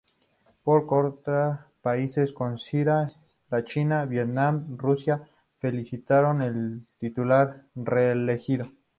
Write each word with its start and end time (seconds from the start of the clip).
Por 0.63 0.87
contra, 0.87 1.67
países 1.83 2.31
como 2.33 2.57
Siria, 2.57 3.13
la 3.51 3.63
China, 3.63 4.05
Vietnam, 4.05 4.65
y 4.73 4.77
Rusia 4.77 5.29
felicitaron 5.59 6.41
al 6.41 6.87
titular 6.97 7.65
reelegido. 7.75 8.71